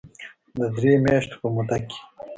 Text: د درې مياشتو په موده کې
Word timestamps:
د 0.57 0.59
درې 0.77 0.93
مياشتو 1.05 1.35
په 1.41 1.47
موده 1.53 1.77
کې 1.87 1.99